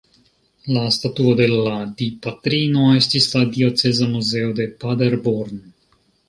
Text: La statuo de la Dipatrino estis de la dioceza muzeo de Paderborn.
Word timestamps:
La 0.75 0.85
statuo 0.93 1.33
de 1.41 1.45
la 1.51 1.73
Dipatrino 1.99 2.87
estis 3.01 3.29
de 3.35 3.43
la 3.43 3.51
dioceza 3.59 4.09
muzeo 4.15 4.49
de 4.63 4.67
Paderborn. 4.87 5.63